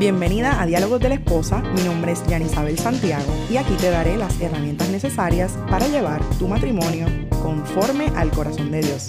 [0.00, 4.16] Bienvenida a Diálogos de la Esposa, mi nombre es Yanisabel Santiago y aquí te daré
[4.16, 7.04] las herramientas necesarias para llevar tu matrimonio
[7.42, 9.08] conforme al corazón de Dios.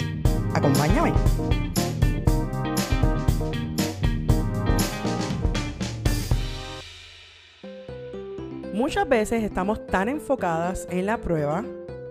[0.52, 1.14] Acompáñame.
[8.74, 11.64] Muchas veces estamos tan enfocadas en la prueba,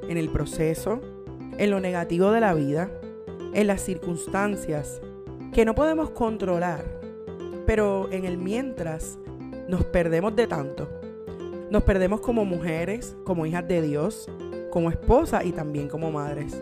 [0.10, 1.02] en el proceso,
[1.60, 2.90] en lo negativo de la vida,
[3.54, 5.00] en las circunstancias,
[5.54, 7.01] que no podemos controlar.
[7.66, 9.18] Pero en el mientras
[9.68, 10.90] nos perdemos de tanto.
[11.70, 14.30] Nos perdemos como mujeres, como hijas de Dios,
[14.70, 16.62] como esposas y también como madres.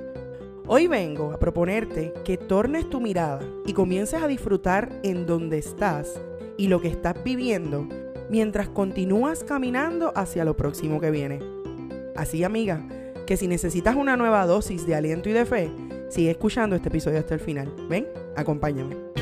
[0.67, 6.21] Hoy vengo a proponerte que tornes tu mirada y comiences a disfrutar en donde estás
[6.57, 7.87] y lo que estás viviendo
[8.29, 11.39] mientras continúas caminando hacia lo próximo que viene.
[12.15, 12.87] Así, amiga,
[13.25, 15.71] que si necesitas una nueva dosis de aliento y de fe,
[16.09, 17.73] sigue escuchando este episodio hasta el final.
[17.89, 19.18] Ven, acompáñame.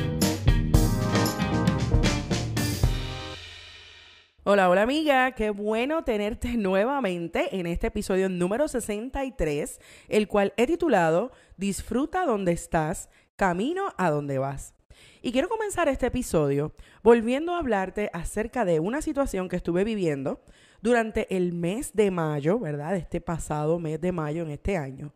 [4.50, 10.66] Hola, hola amiga, qué bueno tenerte nuevamente en este episodio número 63, el cual he
[10.66, 14.72] titulado Disfruta donde estás, camino a donde vas.
[15.20, 20.40] Y quiero comenzar este episodio volviendo a hablarte acerca de una situación que estuve viviendo
[20.80, 22.96] durante el mes de mayo, ¿verdad?
[22.96, 25.12] Este pasado mes de mayo en este año.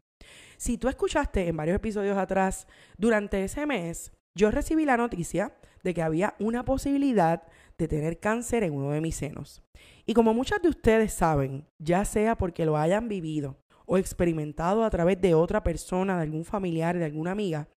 [0.58, 2.66] Si tú escuchaste en varios episodios atrás,
[2.98, 7.42] durante ese mes, yo recibí la noticia de que había una posibilidad
[7.82, 9.62] de tener cáncer en uno de mis senos.
[10.06, 14.90] Y como muchas de ustedes saben, ya sea porque lo hayan vivido o experimentado a
[14.90, 17.68] través de otra persona, de algún familiar, de alguna amiga,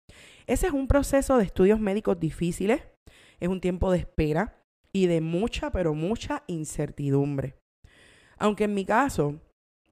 [0.47, 2.81] ese es un proceso de estudios médicos difíciles,
[3.39, 4.61] es un tiempo de espera
[4.93, 7.55] y de mucha, pero mucha incertidumbre.
[8.37, 9.41] Aunque en mi caso,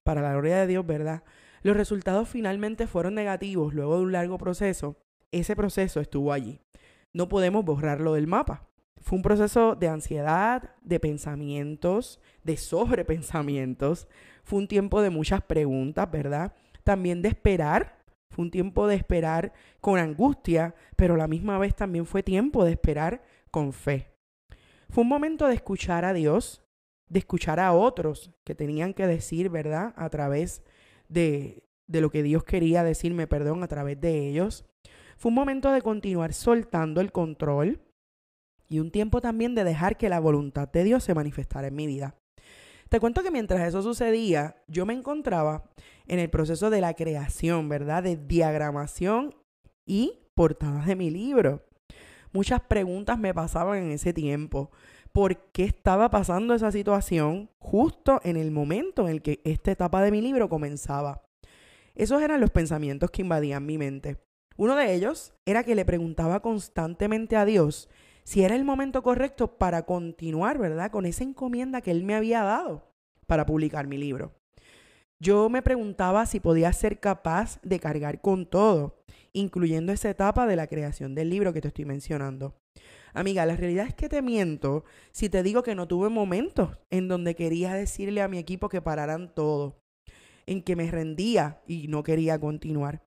[0.03, 1.23] para la gloria de Dios, ¿verdad?
[1.64, 4.98] Los resultados finalmente fueron negativos luego de un largo proceso.
[5.31, 6.59] Ese proceso estuvo allí.
[7.14, 8.70] No podemos borrarlo del mapa.
[9.04, 14.08] Fue un proceso de ansiedad, de pensamientos, de sobrepensamientos.
[14.45, 16.54] Fue un tiempo de muchas preguntas, ¿verdad?
[16.86, 18.02] También de esperar.
[18.30, 19.52] Fue un tiempo de esperar
[19.82, 24.10] con angustia, pero la misma vez también fue tiempo de esperar con fe.
[24.89, 26.64] Fue un momento de escuchar a Dios,
[27.10, 29.94] de escuchar a otros que tenían que decir, ¿verdad?
[29.98, 30.64] A través
[31.10, 34.66] de, de lo que Dios quería decirme, perdón, a través de ellos.
[35.17, 37.82] Fue un momento de continuar soltando el control
[38.70, 41.88] y un tiempo también de dejar que la voluntad de Dios se manifestara en mi
[41.88, 42.16] vida.
[42.90, 45.64] Te cuento que mientras eso sucedía, yo me encontraba
[46.06, 48.04] en el proceso de la creación, ¿verdad?
[48.04, 49.34] De diagramación
[49.86, 51.64] y portadas de mi libro.
[52.32, 54.72] Muchas preguntas me pasaban en ese tiempo
[55.12, 60.02] por qué estaba pasando esa situación justo en el momento en el que esta etapa
[60.02, 61.24] de mi libro comenzaba.
[61.95, 64.18] Esos eran los pensamientos que invadían mi mente.
[64.58, 67.90] Uno de ellos era que le preguntaba constantemente a Dios
[68.23, 70.92] si era el momento correcto para continuar, ¿verdad?
[70.92, 72.92] Con esa encomienda que Él me había dado
[73.28, 74.34] para publicar mi libro.
[75.20, 80.56] Yo me preguntaba si podía ser capaz de cargar con todo, incluyendo esa etapa de
[80.56, 82.56] la creación del libro que te estoy mencionando.
[83.14, 87.08] Amiga, la realidad es que te miento si te digo que no tuve momentos en
[87.08, 89.83] donde quería decirle a mi equipo que pararan todo,
[90.45, 93.04] en que me rendía y no quería continuar.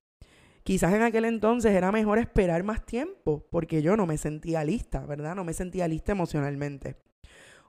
[0.67, 5.05] Quizás en aquel entonces era mejor esperar más tiempo porque yo no me sentía lista,
[5.05, 5.33] ¿verdad?
[5.33, 6.97] No me sentía lista emocionalmente.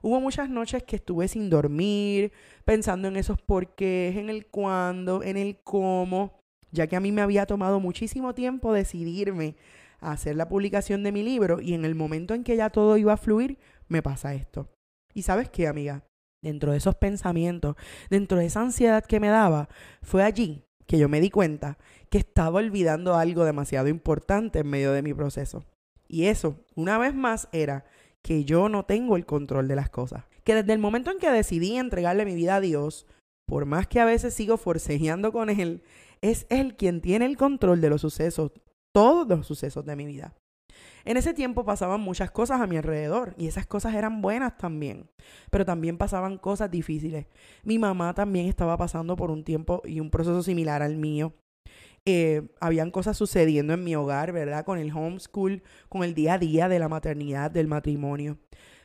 [0.01, 2.33] Hubo muchas noches que estuve sin dormir,
[2.65, 7.21] pensando en esos porqués, en el cuándo, en el cómo, ya que a mí me
[7.21, 9.55] había tomado muchísimo tiempo decidirme
[10.01, 12.97] a hacer la publicación de mi libro y en el momento en que ya todo
[12.97, 14.67] iba a fluir, me pasa esto.
[15.13, 16.03] Y sabes qué, amiga,
[16.43, 17.77] dentro de esos pensamientos,
[18.09, 19.69] dentro de esa ansiedad que me daba,
[20.01, 21.77] fue allí que yo me di cuenta
[22.09, 25.63] que estaba olvidando algo demasiado importante en medio de mi proceso.
[26.07, 27.85] Y eso, una vez más, era
[28.23, 30.23] que yo no tengo el control de las cosas.
[30.43, 33.05] Que desde el momento en que decidí entregarle mi vida a Dios,
[33.45, 35.83] por más que a veces sigo forcejeando con Él,
[36.21, 38.51] es Él quien tiene el control de los sucesos
[38.91, 40.33] todos los sucesos de mi vida.
[41.05, 45.09] En ese tiempo pasaban muchas cosas a mi alrededor y esas cosas eran buenas también,
[45.49, 47.27] pero también pasaban cosas difíciles.
[47.63, 51.33] Mi mamá también estaba pasando por un tiempo y un proceso similar al mío.
[52.05, 54.65] Eh, habían cosas sucediendo en mi hogar, ¿verdad?
[54.65, 58.37] Con el homeschool, con el día a día de la maternidad, del matrimonio.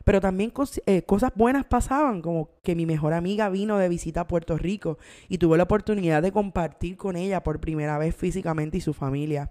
[0.05, 0.53] Pero también
[0.87, 4.99] eh, cosas buenas pasaban, como que mi mejor amiga vino de visita a Puerto Rico
[5.29, 9.51] y tuve la oportunidad de compartir con ella por primera vez físicamente y su familia.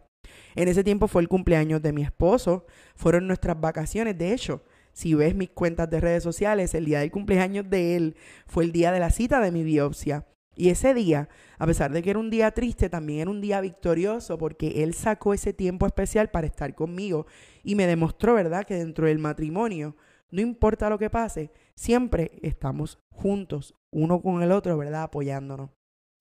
[0.55, 2.65] En ese tiempo fue el cumpleaños de mi esposo,
[2.95, 4.17] fueron nuestras vacaciones.
[4.17, 8.15] De hecho, si ves mis cuentas de redes sociales, el día del cumpleaños de él
[8.47, 10.27] fue el día de la cita de mi biopsia.
[10.55, 13.59] Y ese día, a pesar de que era un día triste, también era un día
[13.59, 17.25] victorioso porque él sacó ese tiempo especial para estar conmigo
[17.63, 19.95] y me demostró, ¿verdad?, que dentro del matrimonio
[20.29, 25.03] no importa lo que pase, siempre estamos juntos, uno con el otro, ¿verdad?
[25.03, 25.69] Apoyándonos.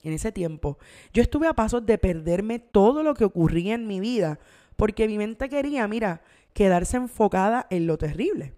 [0.02, 0.78] En ese tiempo,
[1.12, 4.40] yo estuve a pasos de perderme todo lo que ocurría en mi vida,
[4.76, 6.22] porque mi mente quería, mira,
[6.54, 8.54] quedarse enfocada en lo terrible,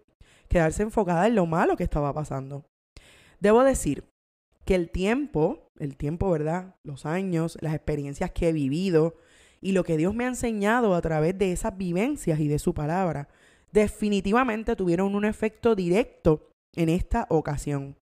[0.49, 2.65] quedarse enfocada en lo malo que estaba pasando.
[3.41, 4.05] Debo decir
[4.65, 6.77] que el tiempo, el tiempo, ¿verdad?
[6.83, 9.17] Los años, las experiencias que he vivido
[9.61, 12.73] y lo que Dios me ha enseñado a través de esas vivencias y de su
[12.73, 13.29] palabra,
[13.71, 17.97] definitivamente tuvieron un efecto directo en esta ocasión.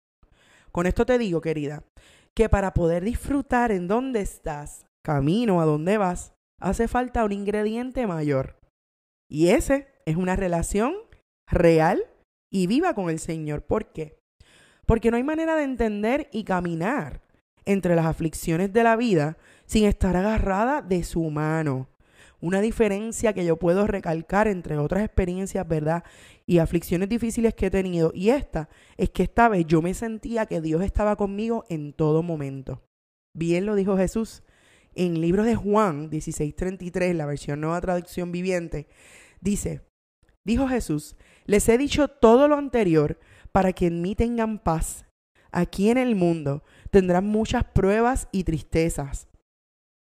[0.70, 1.82] Con esto te digo, querida,
[2.34, 8.06] que para poder disfrutar en dónde estás, camino a dónde vas, hace falta un ingrediente
[8.06, 8.58] mayor.
[9.30, 10.94] Y ese es una relación
[11.50, 12.04] real
[12.50, 13.62] y viva con el Señor.
[13.62, 14.18] ¿Por qué?
[14.86, 17.22] Porque no hay manera de entender y caminar
[17.64, 19.36] entre las aflicciones de la vida
[19.66, 21.88] sin estar agarrada de su mano.
[22.42, 26.02] Una diferencia que yo puedo recalcar entre otras experiencias, ¿verdad?
[26.44, 28.10] Y aflicciones difíciles que he tenido.
[28.12, 32.24] Y esta es que esta vez yo me sentía que Dios estaba conmigo en todo
[32.24, 32.82] momento.
[33.32, 34.42] Bien lo dijo Jesús
[34.96, 38.88] en el libro de Juan 16:33, la versión nueva traducción viviente.
[39.40, 39.82] Dice,
[40.44, 41.14] dijo Jesús,
[41.46, 43.20] les he dicho todo lo anterior
[43.52, 45.06] para que en mí tengan paz.
[45.52, 49.28] Aquí en el mundo tendrán muchas pruebas y tristezas.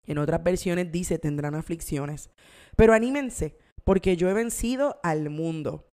[0.08, 2.30] En otras versiones dice tendrán aflicciones.
[2.76, 5.88] Pero anímense, porque yo he vencido al mundo.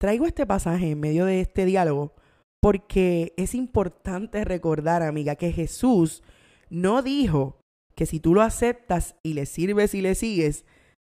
[0.00, 2.14] Traigo este pasaje en medio de este diálogo
[2.62, 6.22] porque es importante recordar, amiga, que Jesús
[6.70, 7.60] no dijo
[7.96, 10.64] que si tú lo aceptas y le sirves y le sigues,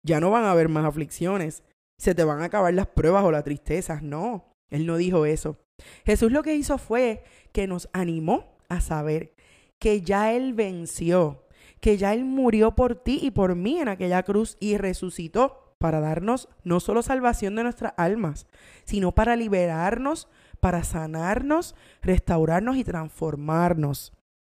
[0.04, 1.62] ya no van a haber más aflicciones,
[1.98, 4.02] se te van a acabar las pruebas o las tristezas.
[4.02, 5.58] No, Él no dijo eso.
[6.04, 7.22] Jesús lo que hizo fue
[7.52, 9.34] que nos animó a saber
[9.78, 11.41] que ya Él venció,
[11.82, 15.98] que ya Él murió por ti y por mí en aquella cruz y resucitó para
[15.98, 18.46] darnos no solo salvación de nuestras almas,
[18.84, 20.28] sino para liberarnos,
[20.60, 24.12] para sanarnos, restaurarnos y transformarnos.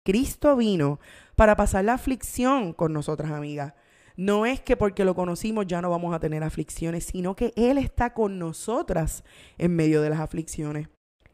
[0.05, 1.01] Cristo vino
[1.35, 3.73] para pasar la aflicción con nosotras, amigas.
[4.17, 7.79] No es que porque lo conocimos ya no vamos a tener aflicciones, sino que Él
[7.79, 9.25] está con nosotras
[9.57, 10.89] en medio de las aflicciones.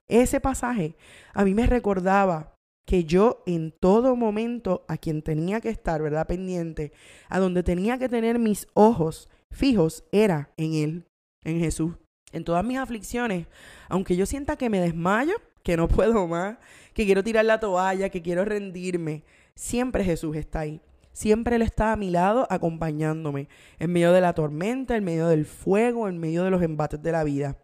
[0.07, 0.95] Ese pasaje
[1.35, 2.55] a mí me recordaba
[2.87, 6.27] que yo en todo momento a quien tenía que estar, ¿verdad?
[6.27, 6.93] Pendiente,
[7.29, 11.07] a donde tenía que tener mis ojos fijos era en Él,
[11.45, 11.95] en Jesús.
[12.33, 13.49] En todas mis aflicciones,
[13.89, 16.59] aunque yo sienta que me desmayo, que no puedo más,
[16.95, 19.25] que quiero tirar la toalla, que quiero rendirme,
[19.55, 20.81] siempre Jesús está ahí.
[21.13, 23.49] Siempre Él está a mi lado acompañándome
[23.79, 27.13] en medio de la tormenta, en medio del fuego, en medio de los embates de
[27.13, 27.59] la vida.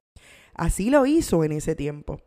[0.54, 2.20] Así lo hizo en ese tiempo.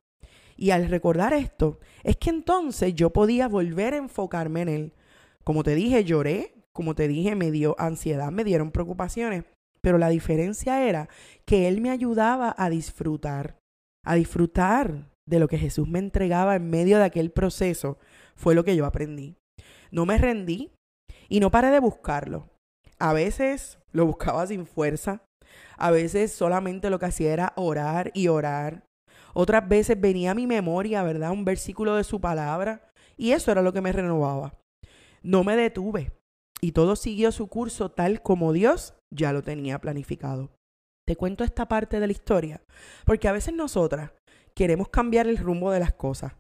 [0.62, 4.94] Y al recordar esto, es que entonces yo podía volver a enfocarme en él.
[5.46, 9.46] Como te dije, lloré, como te dije, me dio ansiedad, me dieron preocupaciones,
[9.80, 11.08] pero la diferencia era
[11.46, 13.58] que él me ayudaba a disfrutar,
[14.04, 17.98] a disfrutar de lo que Jesús me entregaba en medio de aquel proceso,
[18.36, 19.38] fue lo que yo aprendí.
[19.92, 20.74] No me rendí
[21.30, 22.50] y no paré de buscarlo.
[22.98, 25.24] A veces lo buscaba sin fuerza,
[25.78, 28.89] a veces solamente lo que hacía era orar y orar
[29.34, 31.32] otras veces venía a mi memoria, ¿verdad?
[31.32, 34.58] Un versículo de su palabra y eso era lo que me renovaba.
[35.22, 36.12] No me detuve
[36.62, 40.52] y todo siguió su curso tal como Dios ya lo tenía planificado.
[41.08, 42.62] Te cuento esta parte de la historia
[43.06, 44.12] porque a veces nosotras
[44.56, 46.34] queremos cambiar el rumbo de las cosas.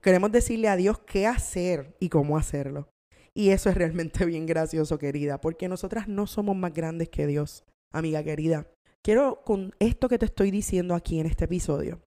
[0.00, 2.88] Queremos decirle a Dios qué hacer y cómo hacerlo.
[3.34, 7.64] Y eso es realmente bien gracioso, querida, porque nosotras no somos más grandes que Dios,
[7.92, 8.66] amiga querida.
[9.02, 12.00] Quiero con esto que te estoy diciendo aquí en este episodio,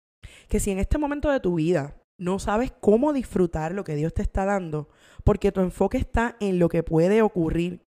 [0.48, 4.14] que si en este momento de tu vida no sabes cómo disfrutar lo que Dios
[4.14, 4.90] te está dando,
[5.24, 7.82] porque tu enfoque está en lo que puede ocurrir,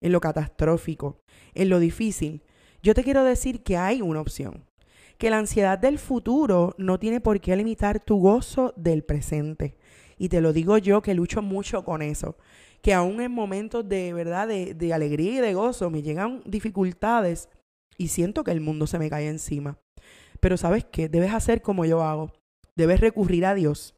[0.00, 1.20] en lo catastrófico,
[1.54, 2.42] en lo difícil,
[2.82, 4.64] yo te quiero decir que hay una opción,
[5.18, 9.76] que la ansiedad del futuro no tiene por qué limitar tu gozo del presente.
[10.16, 12.36] Y te lo digo yo que lucho mucho con eso,
[12.82, 17.48] que aún en momentos de verdad, de, de alegría y de gozo, me llegan dificultades
[17.98, 19.78] y siento que el mundo se me cae encima.
[20.40, 22.32] Pero sabes qué, debes hacer como yo hago.
[22.76, 23.94] Debes recurrir a Dios,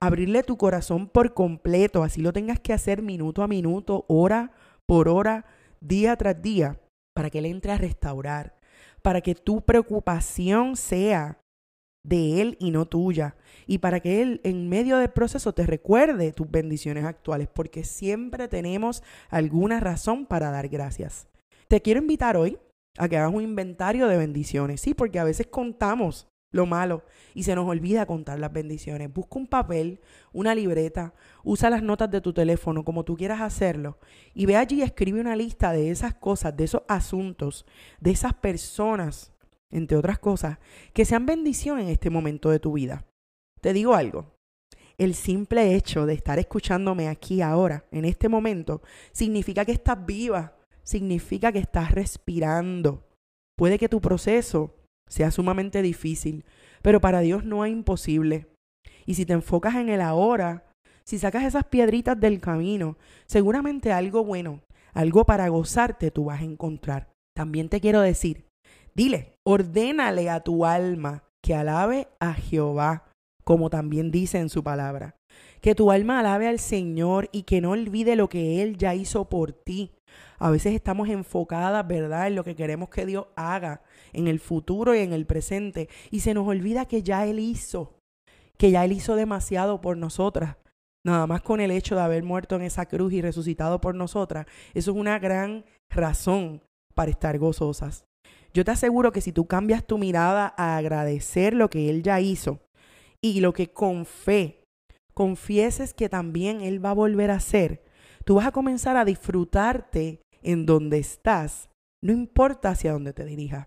[0.00, 4.52] abrirle tu corazón por completo, así lo tengas que hacer minuto a minuto, hora
[4.84, 5.46] por hora,
[5.80, 6.78] día tras día,
[7.14, 8.56] para que Él entre a restaurar,
[9.02, 11.40] para que tu preocupación sea
[12.04, 13.34] de Él y no tuya,
[13.66, 18.48] y para que Él en medio del proceso te recuerde tus bendiciones actuales, porque siempre
[18.48, 21.26] tenemos alguna razón para dar gracias.
[21.68, 22.58] Te quiero invitar hoy
[22.98, 24.80] a que hagas un inventario de bendiciones.
[24.80, 29.12] Sí, porque a veces contamos lo malo y se nos olvida contar las bendiciones.
[29.12, 30.00] Busca un papel,
[30.32, 33.98] una libreta, usa las notas de tu teléfono como tú quieras hacerlo
[34.34, 37.66] y ve allí y escribe una lista de esas cosas, de esos asuntos,
[38.00, 39.32] de esas personas
[39.70, 40.58] entre otras cosas,
[40.92, 43.04] que sean bendición en este momento de tu vida.
[43.60, 44.36] Te digo algo,
[44.98, 50.55] el simple hecho de estar escuchándome aquí ahora, en este momento, significa que estás viva,
[50.86, 53.04] significa que estás respirando.
[53.56, 54.74] Puede que tu proceso
[55.08, 56.44] sea sumamente difícil,
[56.82, 58.46] pero para Dios no es imposible.
[59.04, 60.64] Y si te enfocas en el ahora,
[61.04, 64.60] si sacas esas piedritas del camino, seguramente algo bueno,
[64.92, 67.12] algo para gozarte tú vas a encontrar.
[67.34, 68.46] También te quiero decir,
[68.94, 73.04] dile, ordénale a tu alma que alabe a Jehová,
[73.44, 75.14] como también dice en su palabra.
[75.60, 79.28] Que tu alma alabe al Señor y que no olvide lo que Él ya hizo
[79.28, 79.92] por ti.
[80.38, 84.94] A veces estamos enfocadas, ¿verdad?, en lo que queremos que Dios haga en el futuro
[84.94, 85.88] y en el presente.
[86.10, 87.94] Y se nos olvida que ya Él hizo,
[88.56, 90.56] que ya Él hizo demasiado por nosotras.
[91.04, 94.46] Nada más con el hecho de haber muerto en esa cruz y resucitado por nosotras,
[94.74, 96.62] eso es una gran razón
[96.94, 98.04] para estar gozosas.
[98.52, 102.20] Yo te aseguro que si tú cambias tu mirada a agradecer lo que Él ya
[102.20, 102.58] hizo
[103.20, 104.64] y lo que con fe
[105.14, 107.84] confieses que también Él va a volver a hacer,
[108.24, 111.68] tú vas a comenzar a disfrutarte en donde estás,
[112.00, 113.66] no importa hacia dónde te dirijas.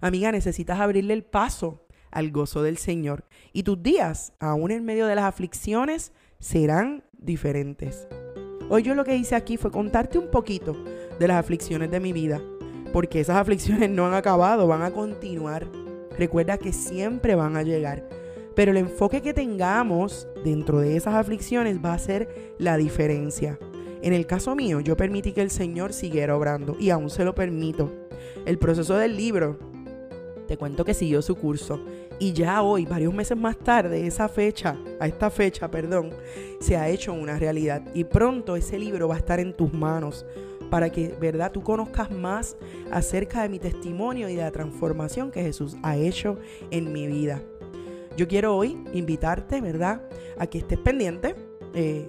[0.00, 5.06] Amiga, necesitas abrirle el paso al gozo del Señor y tus días, aún en medio
[5.06, 8.06] de las aflicciones, serán diferentes.
[8.70, 10.76] Hoy yo lo que hice aquí fue contarte un poquito
[11.18, 12.40] de las aflicciones de mi vida,
[12.92, 15.66] porque esas aflicciones no han acabado, van a continuar.
[16.16, 18.08] Recuerda que siempre van a llegar,
[18.54, 23.58] pero el enfoque que tengamos dentro de esas aflicciones va a ser la diferencia.
[24.02, 27.36] En el caso mío, yo permití que el Señor siguiera obrando y aún se lo
[27.36, 27.90] permito.
[28.44, 29.58] El proceso del libro,
[30.48, 31.80] te cuento que siguió su curso
[32.18, 36.10] y ya hoy, varios meses más tarde, esa fecha, a esta fecha, perdón,
[36.60, 37.82] se ha hecho una realidad.
[37.94, 40.26] Y pronto ese libro va a estar en tus manos
[40.68, 42.56] para que, ¿verdad?, tú conozcas más
[42.90, 46.38] acerca de mi testimonio y de la transformación que Jesús ha hecho
[46.70, 47.40] en mi vida.
[48.16, 50.02] Yo quiero hoy invitarte, ¿verdad?,
[50.38, 51.36] a que estés pendiente.
[51.74, 52.08] Eh,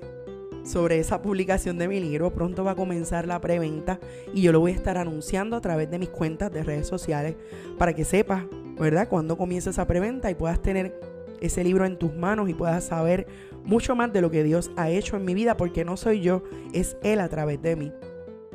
[0.64, 2.34] sobre esa publicación de mi libro.
[2.34, 4.00] Pronto va a comenzar la preventa
[4.34, 7.36] y yo lo voy a estar anunciando a través de mis cuentas de redes sociales
[7.78, 8.44] para que sepas
[8.80, 9.08] ¿verdad?
[9.08, 11.00] Cuando comienza esa preventa y puedas tener
[11.42, 13.28] ese libro en tus manos y puedas saber
[13.64, 16.44] mucho más de lo que Dios ha hecho en mi vida, porque no soy yo,
[16.74, 17.92] es Él a través de mí.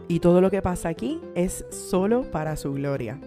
[0.08, 3.20] Y todo lo que pasa aquí es solo para su gloria.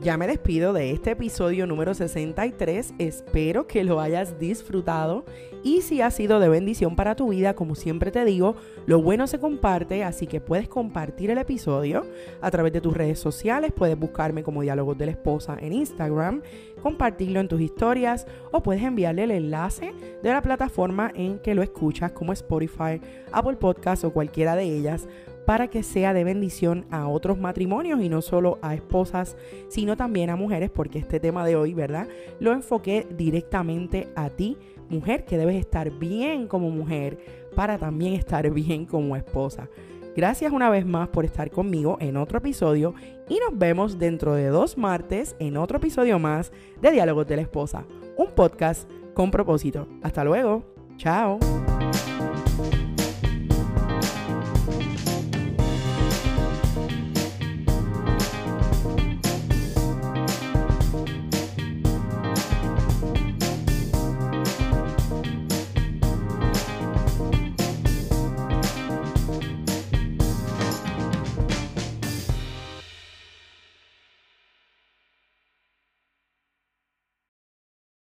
[0.00, 2.94] Ya me despido de este episodio número 63.
[2.98, 5.24] Espero que lo hayas disfrutado.
[5.64, 8.54] Y si ha sido de bendición para tu vida, como siempre te digo,
[8.86, 12.06] lo bueno se comparte, así que puedes compartir el episodio
[12.40, 16.42] a través de tus redes sociales, puedes buscarme como Diálogos de la Esposa en Instagram,
[16.80, 21.62] compartirlo en tus historias o puedes enviarle el enlace de la plataforma en que lo
[21.62, 23.00] escuchas como Spotify,
[23.32, 25.08] Apple Podcast o cualquiera de ellas
[25.48, 29.34] para que sea de bendición a otros matrimonios y no solo a esposas,
[29.68, 32.06] sino también a mujeres, porque este tema de hoy, ¿verdad?
[32.38, 34.58] Lo enfoqué directamente a ti,
[34.90, 37.18] mujer, que debes estar bien como mujer
[37.56, 39.70] para también estar bien como esposa.
[40.14, 42.92] Gracias una vez más por estar conmigo en otro episodio
[43.30, 46.52] y nos vemos dentro de dos martes en otro episodio más
[46.82, 47.86] de Diálogos de la Esposa,
[48.18, 49.88] un podcast con propósito.
[50.02, 50.62] Hasta luego.
[50.98, 51.38] Chao.